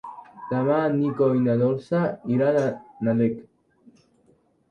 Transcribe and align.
Demà 0.51 0.77
en 0.85 0.95
Nico 1.01 1.25
i 1.39 1.41
na 1.43 1.57
Dolça 1.59 2.01
iran 2.37 2.59
a 2.61 2.63
Nalec. 3.09 3.39